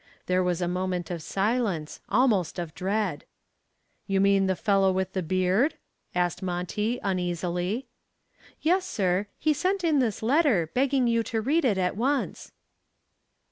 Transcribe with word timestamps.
There 0.25 0.41
was 0.41 0.63
a 0.63 0.67
moment 0.67 1.11
of 1.11 1.21
silence, 1.21 1.99
almost 2.09 2.57
of 2.57 2.73
dread. 2.73 3.23
"You 4.07 4.19
mean 4.19 4.47
the 4.47 4.55
fellow 4.55 4.91
with 4.91 5.13
the 5.13 5.21
beard?" 5.21 5.75
asked 6.15 6.41
Monty, 6.41 6.99
uneasily. 7.03 7.85
"Yes, 8.61 8.83
sir. 8.83 9.27
He 9.37 9.53
sent 9.53 9.83
in 9.83 9.99
this 9.99 10.23
letter, 10.23 10.71
begging 10.73 11.05
you 11.05 11.21
to 11.25 11.39
read 11.39 11.63
it 11.65 11.77
at 11.77 11.95
once." 11.95 12.51